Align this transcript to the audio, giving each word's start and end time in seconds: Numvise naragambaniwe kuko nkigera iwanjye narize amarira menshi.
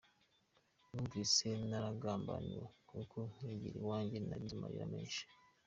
Numvise 0.89 1.47
naragambaniwe 1.69 2.65
kuko 2.89 3.17
nkigera 3.33 3.77
iwanjye 3.81 4.17
narize 4.19 4.53
amarira 4.55 4.85
menshi. 4.93 5.23